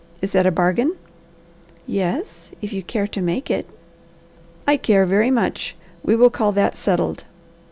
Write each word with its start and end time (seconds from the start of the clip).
Is 0.19 0.33
it 0.33 0.47
a 0.47 0.51
bargain?" 0.51 0.95
"Yes, 1.85 2.49
if 2.59 2.73
you 2.73 2.81
care 2.81 3.05
to 3.05 3.21
make 3.21 3.51
it." 3.51 3.67
"I 4.67 4.75
care 4.75 5.05
very 5.05 5.29
much. 5.29 5.75
We 6.03 6.15
will 6.15 6.31
call 6.31 6.51
that 6.53 6.75
settled." 6.75 7.25